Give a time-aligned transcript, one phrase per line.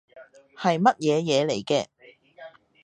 [0.57, 1.85] 係乜嘢嘢嚟嘅